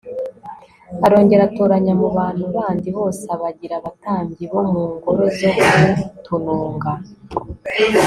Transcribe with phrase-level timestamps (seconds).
[1.05, 6.91] arongera atoranya mu bantu bandi bose abagira abatambyi bo mu ngoro zo ku tununga